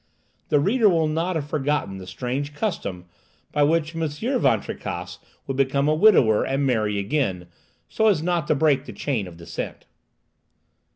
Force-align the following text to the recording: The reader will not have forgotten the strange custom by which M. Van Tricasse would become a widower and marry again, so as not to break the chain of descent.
The 0.49 0.59
reader 0.59 0.89
will 0.89 1.07
not 1.07 1.35
have 1.35 1.47
forgotten 1.47 1.97
the 1.99 2.07
strange 2.07 2.55
custom 2.55 3.05
by 3.51 3.61
which 3.61 3.95
M. 3.95 4.01
Van 4.39 4.59
Tricasse 4.59 5.19
would 5.45 5.55
become 5.57 5.87
a 5.87 5.93
widower 5.93 6.43
and 6.43 6.65
marry 6.65 6.97
again, 6.97 7.45
so 7.87 8.07
as 8.07 8.23
not 8.23 8.47
to 8.47 8.55
break 8.55 8.85
the 8.85 8.93
chain 8.93 9.27
of 9.27 9.37
descent. 9.37 9.85